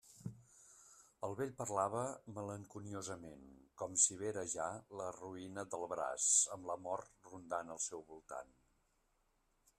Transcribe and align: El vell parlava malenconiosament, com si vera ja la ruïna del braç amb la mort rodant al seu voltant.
El 1.27 1.35
vell 1.41 1.51
parlava 1.59 2.01
malenconiosament, 2.37 3.45
com 3.83 3.99
si 4.05 4.17
vera 4.23 4.47
ja 4.55 4.67
la 5.03 5.11
ruïna 5.19 5.67
del 5.75 5.87
braç 5.93 6.33
amb 6.57 6.69
la 6.73 6.81
mort 6.89 7.17
rodant 7.31 7.75
al 7.77 7.85
seu 7.89 8.05
voltant. 8.11 8.55